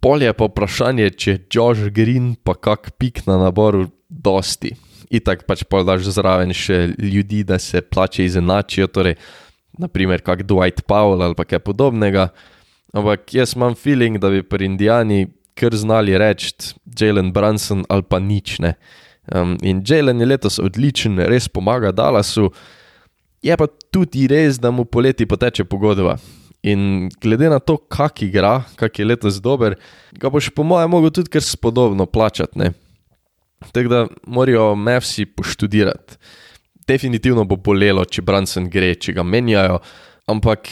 Polje 0.00 0.32
pa 0.32 0.48
vprašanje, 0.48 1.10
če 1.20 1.36
Josh 1.52 1.90
Green 1.92 2.32
pa 2.40 2.56
kak 2.56 2.94
pik 2.98 3.26
na 3.28 3.36
naboru 3.42 3.90
dosti. 4.08 4.72
Itak 5.12 5.44
pač 5.48 5.66
pa 5.68 5.82
daš 5.84 6.08
zraven 6.14 6.54
še 6.56 6.94
ljudi, 6.96 7.42
da 7.44 7.58
se 7.60 7.82
plače 7.82 8.24
izenačijo, 8.24 8.88
torej 8.88 9.18
naprimer 9.80 10.22
kak 10.24 10.46
Dwight 10.48 10.86
Powell 10.88 11.22
ali 11.26 11.36
kaj 11.36 11.60
podobnega. 11.66 12.30
Ampak 12.96 13.34
jaz 13.34 13.54
imam 13.54 13.76
feeling, 13.78 14.18
da 14.18 14.30
bi 14.32 14.42
pri 14.42 14.66
Indijani 14.66 15.28
kar 15.54 15.76
znali 15.76 16.16
reči 16.18 16.74
Jalen 16.98 17.32
Brunson 17.32 17.84
ali 17.88 18.02
pa 18.02 18.18
nič 18.18 18.58
ne. 18.64 18.74
Um, 19.28 19.56
in 19.62 19.82
Jalen 19.86 20.20
je 20.20 20.26
letos 20.26 20.58
odličen, 20.58 21.18
res 21.28 21.48
pomaga 21.48 21.92
Dallasu, 21.92 22.48
je 23.44 23.56
pa 23.56 23.66
tudi 23.92 24.26
res, 24.30 24.58
da 24.58 24.72
mu 24.72 24.84
poleti 24.84 25.26
poteče 25.28 25.64
pogodba. 25.68 26.16
In 26.62 27.08
glede 27.20 27.48
na 27.48 27.60
to, 27.60 27.78
kak 27.88 28.22
igra, 28.26 28.60
kak 28.76 28.98
je 28.98 29.06
letos 29.06 29.40
dober, 29.40 29.78
ga 30.12 30.32
boš 30.32 30.50
po 30.56 30.64
mojem 30.66 30.92
mogel 30.92 31.12
tudi 31.14 31.32
kar 31.32 31.44
spodobno 31.44 32.06
plačati. 32.06 32.72
Tako 33.72 33.88
da 33.88 34.06
morajo 34.26 34.74
Mavsi 34.74 35.26
poštudirati. 35.26 36.16
Definitivno 36.88 37.44
bo 37.44 37.56
bolelo, 37.56 38.04
če 38.04 38.24
Branson 38.24 38.68
gre, 38.72 38.94
če 38.98 39.14
ga 39.16 39.24
menjajo, 39.24 39.78
ampak 40.28 40.68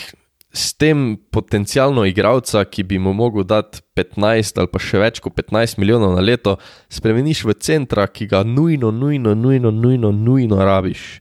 s 0.53 0.73
tem 0.75 1.17
potencialno 1.31 2.05
igralca, 2.09 2.65
ki 2.65 2.83
bi 2.83 2.99
mu 2.99 3.13
mogel 3.13 3.45
dati 3.45 3.83
15 3.97 4.59
ali 4.59 4.71
pa 4.73 4.81
še 4.81 5.01
več 5.03 5.21
kot 5.21 5.37
15 5.37 5.79
milijonov 5.79 6.17
na 6.17 6.25
leto, 6.25 6.57
spremeniš 6.89 7.45
v 7.45 7.57
centra, 7.61 8.07
ki 8.09 8.29
ga 8.31 8.43
nujno, 8.47 8.91
nujno, 8.91 9.35
nujno, 9.35 9.71
nujno, 9.71 10.13
nujno 10.13 10.61
rabiš. 10.65 11.21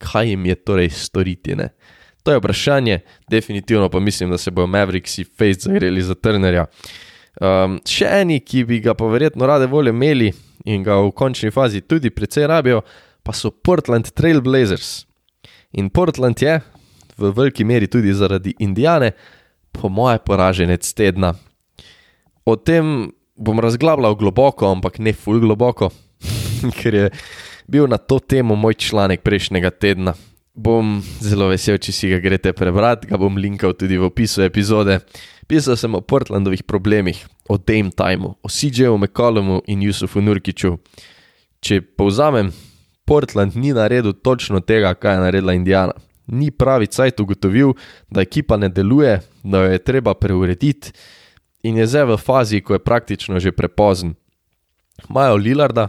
Kaj 0.00 0.32
jim 0.32 0.46
je 0.48 0.56
torej 0.56 0.90
storiti? 0.96 1.54
Ne? 1.54 1.70
To 2.24 2.32
je 2.32 2.40
vprašanje, 2.40 3.00
definitivno 3.28 3.88
pa 3.92 4.00
mislim, 4.00 4.30
da 4.30 4.38
se 4.38 4.50
bodo 4.50 4.66
Mavericksi 4.66 5.24
face 5.24 5.68
zagreli 5.68 6.02
za 6.02 6.14
Turnerja. 6.14 6.66
Um, 7.40 7.78
še 7.86 8.08
eni, 8.20 8.40
ki 8.40 8.64
bi 8.68 8.80
ga 8.84 8.96
pa 8.96 9.06
verjetno 9.08 9.46
rade 9.46 9.68
volje 9.70 9.92
imeli 9.94 10.32
in 10.68 10.82
ga 10.84 10.98
v 11.00 11.12
končni 11.16 11.52
fazi 11.54 11.80
tudi 11.80 12.10
precej 12.10 12.48
rabijo, 12.50 12.82
pa 13.22 13.32
so 13.32 13.50
Portland 13.50 14.10
Trailblazers. 14.16 15.06
In 15.72 15.88
Portland 15.88 16.42
je, 16.42 16.58
v 17.20 17.32
veliki 17.36 17.64
meri 17.64 17.86
tudi 17.86 18.14
zaradi 18.16 18.54
Indijane, 18.58 19.12
po 19.72 19.88
moje 19.88 20.18
poraženec 20.18 20.92
tedna. 20.94 21.34
O 22.44 22.56
tem 22.56 23.10
bom 23.36 23.60
razglabljal 23.60 24.14
globoko, 24.14 24.66
ampak 24.70 24.98
ne 24.98 25.12
ful 25.12 25.40
globoko, 25.40 25.90
ker 26.80 26.94
je 26.94 27.10
bil 27.70 27.86
na 27.88 27.98
to 27.98 28.18
temo 28.18 28.56
moj 28.56 28.74
članek 28.74 29.22
prejšnjega 29.22 29.70
tedna. 29.70 30.14
Bom 30.54 30.98
zelo 31.22 31.48
vesel, 31.48 31.78
če 31.78 31.92
si 31.94 32.10
ga 32.10 32.18
greste 32.20 32.52
prebrati, 32.52 33.08
ga 33.08 33.20
bom 33.20 33.38
linkal 33.38 33.72
tudi 33.78 33.96
v 33.96 34.08
opisu 34.10 34.42
epizode. 34.44 34.98
Pisal 35.48 35.78
sem 35.78 35.94
o 35.94 36.02
Portlandovih 36.02 36.62
problemih, 36.66 37.22
o 37.48 37.56
Dame 37.56 37.94
Timeu, 37.94 38.34
o 38.42 38.50
CJ-u 38.50 38.98
McCollumu 38.98 39.62
in 39.70 39.82
Jusufu 39.86 40.22
Nurkiču. 40.22 40.76
Če 41.62 41.80
povzamem, 41.80 42.50
Portland 43.06 43.56
ni 43.58 43.72
naredil 43.74 44.12
točno 44.12 44.60
tega, 44.60 44.92
kar 44.94 45.16
je 45.16 45.24
naredila 45.24 45.54
Indijana 45.54 45.96
ni 46.30 46.50
pravi 46.50 46.86
cajt 46.86 47.20
ugotovil, 47.20 47.74
da 48.10 48.24
ekipa 48.24 48.56
ne 48.56 48.68
deluje, 48.68 49.20
da 49.42 49.64
jo 49.64 49.72
je 49.72 49.78
treba 49.84 50.14
preurediti 50.14 50.92
in 51.62 51.76
je 51.76 51.86
zdaj 51.86 52.04
v 52.04 52.16
fazi, 52.16 52.60
ko 52.60 52.74
je 52.74 52.84
praktično 52.84 53.40
že 53.40 53.52
prepozen. 53.52 54.14
Imajo 55.08 55.36
Lillarda, 55.36 55.88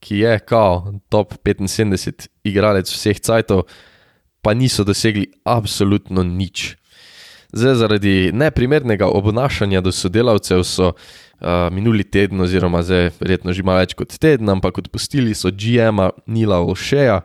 ki 0.00 0.18
je 0.24 0.38
kao 0.38 0.94
top 1.08 1.34
75 1.44 2.28
igralec 2.44 2.88
vseh 2.88 3.20
cajtov, 3.20 3.68
pa 4.42 4.54
niso 4.54 4.84
dosegli 4.84 5.28
absolutno 5.44 6.22
nič. 6.22 6.76
Zdaj, 7.52 7.74
zaradi 7.74 8.30
neprimernega 8.32 9.08
obnašanja 9.10 9.80
do 9.80 9.92
sodelavcev 9.92 10.62
so 10.64 10.92
uh, 10.92 11.68
minuli 11.72 12.04
teden, 12.04 12.40
oziroma 12.40 12.82
zdaj 12.82 13.10
verjetno 13.20 13.52
že 13.52 13.64
malo 13.66 13.82
več 13.82 13.96
kot 13.98 14.14
teden, 14.14 14.48
ampak 14.48 14.78
odpustili 14.78 15.34
so 15.34 15.50
GM-a 15.50 16.12
Nila 16.26 16.60
Olšeja, 16.62 17.20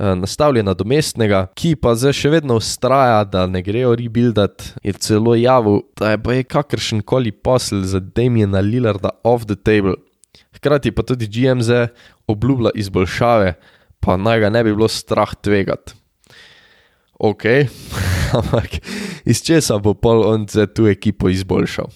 Eh, 0.00 0.14
nastavljena 0.16 0.72
do 0.74 0.84
mestnega, 0.88 1.42
ki 1.52 1.74
pa 1.76 1.90
zdaj 1.92 2.14
še 2.16 2.30
vedno 2.32 2.54
ustraja, 2.56 3.18
da 3.28 3.42
ne 3.44 3.60
grejo 3.60 3.90
rebuildat, 4.00 4.70
je 4.80 4.94
celo 4.96 5.34
javil, 5.36 5.82
da 6.00 6.14
je 6.14 6.20
pa 6.24 6.36
je 6.38 6.46
kakršen 6.48 7.02
koli 7.04 7.28
posel 7.32 7.82
za 7.84 8.00
Damiena 8.00 8.62
Lillarda 8.64 9.10
off 9.28 9.44
the 9.44 9.58
table. 9.60 9.98
Hkrati 10.56 10.94
pa 10.96 11.04
tudi 11.04 11.28
GMZ 11.28 11.92
obljublja 12.32 12.72
izboljšave, 12.80 13.52
pa 14.00 14.16
naj 14.16 14.40
ga 14.40 14.52
ne 14.56 14.64
bi 14.64 14.72
bilo 14.72 14.88
strah 14.88 15.36
tvegati. 15.36 15.92
Ok, 17.20 17.44
ampak 18.40 18.80
iz 19.28 19.44
česa 19.44 19.76
bo 19.84 19.92
pol 19.92 20.24
on 20.24 20.48
za 20.48 20.64
tu 20.64 20.88
ekipo 20.88 21.28
izboljšal? 21.28 21.92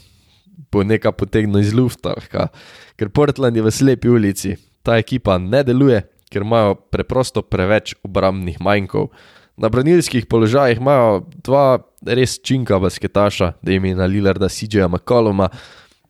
Bo 0.68 0.84
nekaj 0.84 1.16
potegnil 1.16 1.64
iz 1.64 1.72
lufta, 1.72 2.18
ker 2.28 3.08
Portland 3.08 3.56
je 3.56 3.64
v 3.64 3.72
slepi 3.72 4.12
ulici, 4.12 4.58
ta 4.84 5.00
ekipa 5.00 5.40
ne 5.40 5.64
deluje, 5.64 6.04
ker 6.34 6.42
imajo 6.42 6.74
preprosto 6.90 7.44
preveč 7.46 7.94
obrambnih 8.02 8.58
manjkov. 8.58 9.12
Na 9.54 9.70
branilskih 9.70 10.26
položajih 10.26 10.82
imajo 10.82 11.22
dva 11.46 11.78
res 12.02 12.40
činka 12.42 12.80
basketaša, 12.82 13.52
da 13.62 13.72
jim 13.72 13.86
je 13.86 13.94
na 13.94 14.10
Lillarda 14.10 14.50
CJ-ja 14.50 14.88
McColluma, 14.90 15.48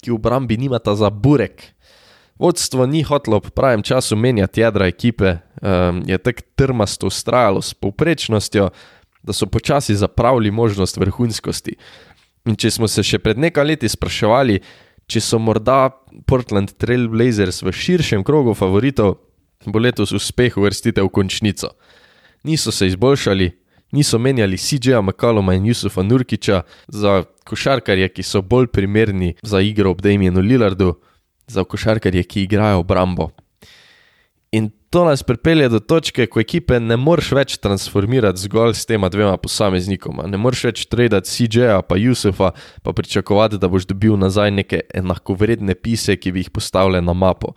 ki 0.01 0.15
v 0.15 0.17
obrambi 0.17 0.57
nimata 0.57 0.97
za 0.97 1.11
burek. 1.13 1.75
Vodstvo 2.41 2.87
ni 2.89 3.05
hotlo 3.05 3.39
v 3.45 3.53
pravem 3.55 3.85
času 3.85 4.17
menjati 4.17 4.65
jedra 4.65 4.89
ekipe, 4.89 5.37
um, 5.61 6.01
je 6.09 6.19
tako 6.19 6.43
trmasto 6.57 7.07
ustrajalo 7.07 7.63
s 7.63 7.75
povprečnostjo, 7.75 8.71
da 9.23 9.33
so 9.33 9.47
počasi 9.47 9.95
zapravili 9.95 10.51
možnost 10.51 10.97
vrhunskosti. 10.97 11.77
In 12.45 12.57
če 12.57 12.71
smo 12.71 12.89
se 12.89 13.05
še 13.05 13.21
pred 13.25 13.39
nekaj 13.41 13.65
leti 13.65 13.89
spraševali, 13.89 14.59
če 15.09 15.21
so 15.21 15.39
morda 15.41 15.93
Portland 16.29 16.75
Trailblazers 16.81 17.63
v 17.65 17.73
širšem 17.73 18.25
krogu 18.25 18.57
favoritov, 18.57 19.17
bo 19.73 19.79
letos 19.79 20.13
uspeh 20.13 20.57
uvrstitev 20.57 21.07
v 21.07 21.13
končnico. 21.15 21.71
Niso 22.45 22.73
se 22.73 22.87
izboljšali, 22.87 23.51
niso 23.93 24.19
menjali 24.19 24.59
CJ-a 24.59 25.01
McCalluma 25.03 25.55
in 25.55 25.67
Jusufa 25.67 26.03
Nurkiča 26.03 26.63
za 26.89 27.23
košarkarje, 27.45 28.09
ki 28.09 28.23
so 28.23 28.43
bolj 28.43 28.67
primerni 28.67 29.35
za 29.43 29.61
igro 29.61 29.91
ob 29.91 30.03
Damienu 30.03 30.41
Lillardu, 30.41 30.95
za 31.47 31.65
košarkarje, 31.65 32.23
ki 32.25 32.43
igrajo 32.43 32.79
obrambo. 32.79 33.31
In 34.53 34.71
to 34.91 35.05
nas 35.05 35.23
pripelje 35.23 35.69
do 35.69 35.81
točke, 35.81 36.27
ko 36.27 36.39
ekipe 36.41 36.79
ne 36.81 36.95
moreš 36.97 37.33
več 37.35 37.57
transformirati 37.59 38.45
zgolj 38.47 38.77
s 38.79 38.87
tema 38.87 39.09
dvema 39.11 39.35
posameznikoma. 39.43 40.29
Ne 40.31 40.39
moreš 40.39 40.63
več 40.69 40.85
traditi 40.87 41.33
CJ-a 41.33 41.81
pa 41.83 41.99
Jusufa, 41.99 42.53
pa 42.83 42.93
pričakovati, 42.95 43.59
da 43.59 43.69
boš 43.69 43.89
dobil 43.91 44.15
nazaj 44.15 44.53
neke 44.55 44.85
enakovredne 44.95 45.75
pise, 45.75 46.15
ki 46.15 46.33
bi 46.33 46.45
jih 46.45 46.53
postavili 46.55 47.03
na 47.03 47.17
mapo. 47.19 47.57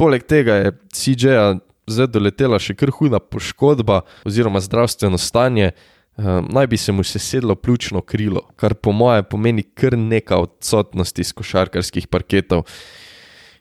Poleg 0.00 0.22
tega 0.24 0.54
je 0.56 0.70
CJ-a 0.96 1.58
zdaj 1.84 2.06
doletela 2.14 2.56
še 2.56 2.72
kar 2.72 2.88
huda 2.96 3.18
poškodba 3.20 3.98
oziroma 4.24 4.62
zdravstveno 4.64 5.18
stanje, 5.20 5.74
uh, 5.74 6.38
naj 6.40 6.68
bi 6.72 6.78
se 6.80 6.94
mu 6.96 7.04
sesedlo 7.04 7.52
pljučno 7.52 8.00
krilo, 8.00 8.46
kar 8.56 8.72
po 8.74 8.94
mojem 8.96 9.26
pomeni 9.28 9.62
kar 9.62 9.98
nekaj 10.00 10.46
odsotnosti 10.46 11.26
z 11.28 11.36
košarkarskih 11.36 12.06
parketov. 12.08 12.64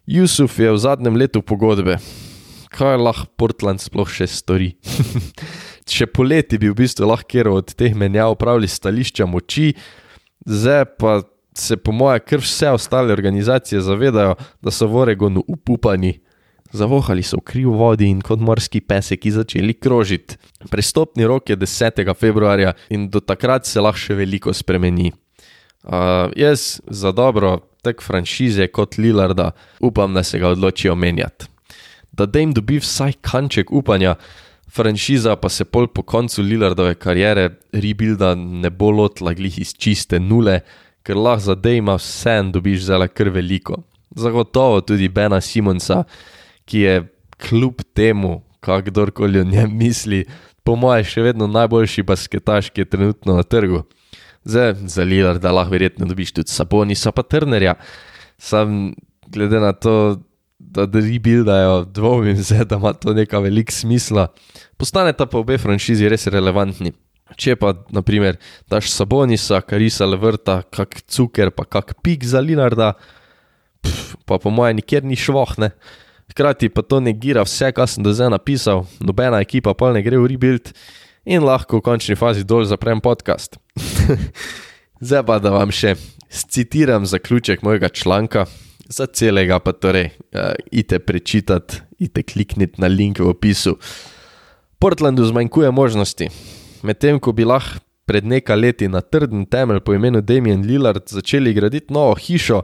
Jusuf 0.08 0.55
je 0.63 0.72
v 0.72 0.79
zadnjem 0.79 1.19
letu 1.19 1.41
pogodbe. 1.43 1.98
Kaj 2.72 2.96
lahko 3.01 3.27
Portland 3.36 3.84
sploh 3.84 4.08
še 4.08 4.29
stori? 4.31 4.77
Še 6.00 6.08
poleti 6.08 6.55
bi 6.62 6.69
v 6.72 6.77
bistvu 6.86 7.10
lahko 7.10 7.58
od 7.58 7.75
teh 7.75 7.91
menjav 7.98 8.38
upravili 8.38 8.69
stališča 8.69 9.27
moči, 9.27 9.74
zdaj 10.48 10.86
pa 11.01 11.19
se 11.51 11.75
po 11.75 11.91
mojem 11.91 12.24
kar 12.24 12.39
vse 12.39 12.72
ostale 12.79 13.12
organizacije 13.12 13.81
zavedajo, 13.84 14.39
da 14.63 14.72
so 14.72 14.88
v 14.88 15.03
Oregonu 15.03 15.43
upupani. 15.43 16.15
Zavohali 16.71 17.23
so 17.25 17.39
v 17.41 17.45
kriv 17.49 17.71
vodi 17.73 18.05
in 18.05 18.21
kot 18.21 18.39
morski 18.39 18.81
peseki 18.81 19.31
začeli 19.33 19.73
krožiti. 19.73 20.38
Prestopni 20.69 21.25
rok 21.25 21.49
je 21.49 21.57
10. 21.57 22.13
februarja 22.13 22.73
in 22.89 23.09
do 23.09 23.19
takrat 23.19 23.65
se 23.65 23.81
lahko 23.81 23.97
še 23.97 24.13
veliko 24.13 24.53
spremeni. 24.53 25.09
Uh, 25.83 26.29
jaz 26.38 26.81
za 26.85 27.11
dobro 27.11 27.57
tek 27.81 28.03
franšize 28.03 28.67
kot 28.67 28.97
Lillarda 28.97 29.51
upam, 29.79 30.13
da 30.13 30.23
se 30.23 30.39
ga 30.39 30.49
odločijo 30.53 30.95
menjati. 30.95 31.47
Da 32.11 32.25
da 32.25 32.39
jim 32.39 32.53
dobi 32.53 32.77
vsaj 32.77 33.17
kanček 33.21 33.71
upanja, 33.71 34.15
franšiza 34.69 35.35
pa 35.35 35.49
se 35.49 35.65
pol 35.65 35.88
po 35.88 36.03
koncu 36.03 36.43
Lillardove 36.43 36.95
kariere 36.95 37.49
rebuilda 37.73 38.35
ne 38.35 38.69
bo 38.69 38.91
lotila 38.91 39.33
glih 39.33 39.59
iz 39.59 39.73
čiste 39.73 40.19
nule, 40.19 40.59
ker 41.03 41.17
lahko 41.17 41.45
za 41.49 41.55
Dejma 41.55 41.95
vse 41.97 42.41
dobiš 42.53 42.83
zelo 42.91 43.07
kar 43.07 43.29
veliko. 43.29 43.81
Zagotovo 44.15 44.81
tudi 44.81 45.09
Bena 45.09 45.41
Simonsa, 45.41 46.03
ki 46.69 46.85
je 46.85 46.95
kljub 47.41 47.81
temu, 47.97 48.43
kak 48.61 48.89
kdorkoli 48.91 49.41
o 49.41 49.47
njem 49.47 49.73
misli, 49.77 50.25
po 50.63 50.75
mojem 50.77 51.07
še 51.07 51.23
vedno 51.25 51.47
najboljši 51.49 52.05
basketaš, 52.05 52.69
ki 52.69 52.83
je 52.83 52.89
trenutno 52.93 53.39
na 53.39 53.43
trgu. 53.43 53.83
Zdaj, 54.45 54.75
za 54.88 55.03
Lillarda 55.03 55.51
lahko 55.51 55.73
verjetno 55.73 56.07
dobiš 56.07 56.33
tudi 56.38 56.53
Sabonisa 56.53 57.11
pa 57.11 57.23
Trnerja, 57.25 57.75
sam 58.38 58.93
glede 59.27 59.59
na 59.59 59.73
to, 59.73 60.19
da 60.59 60.85
rebuildajo, 60.85 61.85
dvomim 61.95 62.38
se, 62.43 62.65
da 62.65 62.75
ima 62.75 62.93
to 62.93 63.13
neka 63.13 63.39
velika 63.39 63.71
smisla. 63.71 64.27
Postaneta 64.77 65.25
pa 65.25 65.39
obe 65.39 65.57
franšizi 65.57 66.09
res 66.09 66.27
relevantni. 66.27 66.93
Če 67.39 67.55
pa, 67.61 67.73
naprimer, 67.93 68.39
daš 68.69 68.89
Sabonisa, 68.91 69.61
Karisa 69.61 70.07
Levrta, 70.09 70.61
kak 70.73 71.01
cuker, 71.07 71.51
pa 71.53 71.65
kak 71.65 71.93
pik 72.03 72.25
za 72.25 72.41
Linarda, 72.41 72.93
pf, 73.85 74.15
pa 74.25 74.39
po 74.41 74.49
mojem 74.53 74.81
nikjer 74.81 75.05
ni 75.05 75.17
švohne. 75.19 75.71
Hkrati 76.29 76.69
pa 76.69 76.81
to 76.86 77.00
negira 77.01 77.43
vse, 77.43 77.71
kar 77.74 77.89
sem 77.89 78.05
do 78.05 78.13
zdaj 78.13 78.29
napisal, 78.33 78.86
nobena 79.01 79.41
ekipa 79.41 79.74
pa 79.74 79.91
ne 79.95 80.03
gre 80.05 80.19
v 80.21 80.29
rebuild 80.29 80.71
in 81.25 81.43
lahko 81.45 81.79
v 81.79 81.86
končni 81.86 82.17
fazi 82.19 82.45
dol 82.45 82.65
zaprem 82.69 83.01
podcast. 83.01 83.57
zdaj 85.05 85.25
pa 85.25 85.39
da 85.41 85.53
vam 85.55 85.74
še 85.74 85.95
citiram 86.29 87.05
zaključek 87.09 87.65
mojega 87.65 87.89
članka, 87.89 88.45
za 88.89 89.05
celega 89.05 89.59
pa 89.59 89.74
torej, 89.74 90.12
uh, 90.33 90.53
ite 90.71 91.00
prečitati, 91.00 91.81
ite 92.00 92.24
klikniti 92.24 92.81
na 92.81 92.88
link 92.88 93.19
v 93.19 93.29
opisu. 93.29 93.77
Portlandu 94.79 95.25
zmanjkuje 95.25 95.71
možnosti. 95.71 96.29
Medtem 96.83 97.19
ko 97.19 97.33
bi 97.36 97.45
lahko 97.45 97.83
pred 98.09 98.25
nekaj 98.25 98.57
leti 98.57 98.88
na 98.89 99.01
trden 99.05 99.45
temelj 99.45 99.83
po 99.86 99.93
imenu 99.93 100.21
Damien 100.25 100.63
Lillard 100.65 101.05
začeli 101.05 101.53
graditi 101.53 101.93
novo 101.93 102.15
hišo, 102.17 102.63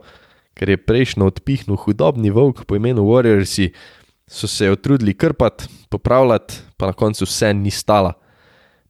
ker 0.56 0.72
je 0.72 0.78
prejšnjo 0.78 1.28
odpihnil 1.28 1.78
hudobni 1.78 2.32
volk 2.32 2.66
po 2.66 2.76
imenu 2.76 3.04
Warriorsi, 3.04 3.74
so 4.28 4.48
se 4.48 4.66
jo 4.66 4.76
trudili 4.76 5.14
krpati, 5.14 5.68
popravljati, 5.90 6.56
pa 6.78 6.88
na 6.90 6.94
koncu 6.94 7.28
vse 7.28 7.54
ni 7.54 7.72
stala. 7.72 8.14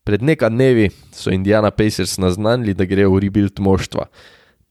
Pred 0.05 0.23
nekaj 0.23 0.49
dnevi 0.49 0.89
so 1.11 1.33
Indiana 1.33 1.71
Pacers 1.71 2.17
naznanili, 2.17 2.73
da 2.73 2.85
grejo 2.85 3.11
v 3.11 3.25
rebuild 3.25 3.59
moštva 3.59 4.05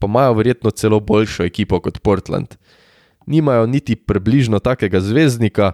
pa 0.04 0.08
imajo 0.08 0.32
verjetno 0.32 0.70
celo 0.70 1.00
boljšo 1.00 1.44
ekipo 1.44 1.80
kot 1.80 1.98
Portland. 1.98 2.54
Nimajo 3.26 3.66
niti 3.66 3.96
približno 3.96 4.58
takega 4.58 5.00
zvezdnika, 5.00 5.72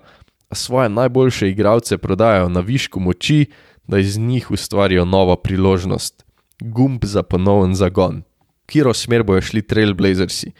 a 0.48 0.54
svoje 0.54 0.88
najboljše 0.88 1.48
igralce 1.48 1.98
prodajajo 1.98 2.48
na 2.48 2.60
višku 2.60 3.00
moči, 3.00 3.46
da 3.86 3.98
iz 3.98 4.18
njih 4.18 4.50
ustvarijo 4.50 5.04
novo 5.04 5.36
priložnost. 5.36 6.24
Gumb 6.60 7.04
za 7.04 7.22
ponoven 7.22 7.74
zagon. 7.74 8.22
Kiro 8.66 8.94
smer 8.94 9.22
bojo 9.22 9.42
šli 9.42 9.62
Trailblazersi? 9.62 10.52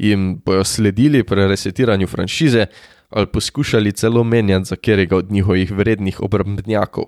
Jim 0.00 0.38
bojo 0.44 0.64
sledili 0.64 1.24
pri 1.24 1.48
resetiranju 1.48 2.06
franšize 2.06 2.66
ali 3.10 3.26
poskušali 3.26 3.92
celo 3.92 4.24
menjati 4.24 4.64
za 4.64 4.76
katerega 4.76 5.16
od 5.16 5.32
njihovih 5.32 5.72
vrednih 5.72 6.20
obrambnjakov? 6.20 7.04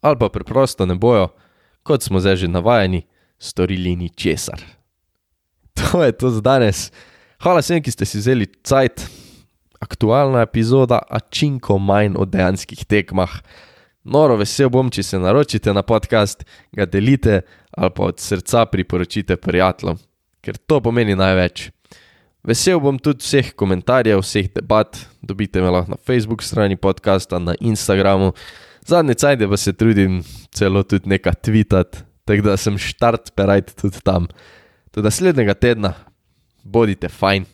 Ali 0.00 0.18
pa 0.18 0.28
preprosto 0.28 0.86
ne 0.86 0.94
bojo, 0.94 1.28
kot 1.82 2.02
smo 2.02 2.20
zdaj 2.20 2.36
že 2.36 2.48
navajeni, 2.48 3.06
storili 3.38 3.96
ničesar 3.96 4.78
to 5.92 6.04
je 6.04 6.12
to 6.12 6.30
za 6.30 6.40
danes. 6.40 6.92
Hvala 7.42 7.62
vsem, 7.62 7.82
ki 7.82 7.90
ste 7.90 8.04
si 8.04 8.18
vzeli 8.18 8.48
cajt, 8.66 9.06
aktualna 9.80 10.42
epizoda, 10.42 10.98
a 10.98 11.20
činko 11.20 11.78
manj 11.78 12.18
o 12.18 12.26
dejanskih 12.26 12.82
tekmah. 12.84 13.30
Noro 14.08 14.38
vesel 14.40 14.70
bom, 14.72 14.90
če 14.90 15.02
se 15.02 15.20
naročite 15.22 15.72
na 15.74 15.84
podcast, 15.86 16.42
ga 16.74 16.86
delite 16.86 17.42
ali 17.78 17.92
pa 17.94 18.08
od 18.08 18.18
srca 18.18 18.64
priporočite 18.66 19.36
prijateljem, 19.36 19.98
ker 20.42 20.56
to 20.56 20.80
pomeni 20.82 21.14
največ. 21.14 21.68
Vesel 22.46 22.78
bom 22.80 22.98
tudi 23.02 23.24
vseh 23.24 23.50
komentarjev, 23.58 24.22
vseh 24.22 24.48
debat, 24.54 25.00
dobite 25.22 25.62
me 25.62 25.72
lahko 25.74 25.96
na 25.96 25.98
Facebook 26.06 26.42
strani 26.42 26.76
podcasta, 26.76 27.38
na 27.38 27.54
Instagramu. 27.60 28.32
Zadnje 28.86 29.14
cajde 29.14 29.48
pa 29.48 29.56
se 29.56 29.72
trudim 29.72 30.22
celo 30.54 30.82
tudi 30.82 31.10
nekaj 31.10 31.34
tvitati, 31.42 32.04
tako 32.24 32.46
da 32.46 32.56
sem 32.56 32.78
štart 32.78 33.34
perajt 33.36 33.74
tudi 33.76 34.00
tam. 34.04 34.28
Do 34.94 35.02
naslednjega 35.02 35.54
tedna, 35.54 35.92
bodite 36.64 37.08
fajn. 37.08 37.44